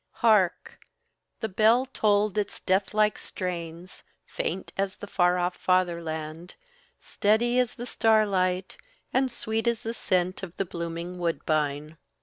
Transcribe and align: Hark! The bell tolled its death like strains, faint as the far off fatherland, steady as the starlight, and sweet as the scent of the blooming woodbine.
Hark! 0.13 0.79
The 1.41 1.47
bell 1.47 1.85
tolled 1.85 2.35
its 2.35 2.59
death 2.59 2.95
like 2.95 3.19
strains, 3.19 4.03
faint 4.25 4.73
as 4.75 4.95
the 4.95 5.05
far 5.05 5.37
off 5.37 5.55
fatherland, 5.55 6.55
steady 6.99 7.59
as 7.59 7.75
the 7.75 7.85
starlight, 7.85 8.77
and 9.13 9.31
sweet 9.31 9.67
as 9.67 9.81
the 9.83 9.93
scent 9.93 10.41
of 10.41 10.57
the 10.57 10.65
blooming 10.65 11.19
woodbine. 11.19 11.97